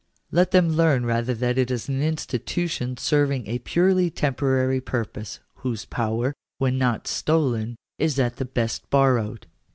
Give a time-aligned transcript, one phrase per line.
[0.31, 5.85] Let them learn rather that it is an institution serving a purely temporary purpose, whose
[5.85, 9.45] power, when not stolen, is at the best borrowed.